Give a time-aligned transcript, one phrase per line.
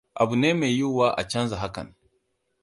[0.21, 1.87] Abu ne mai yuwuwa a canza hakan.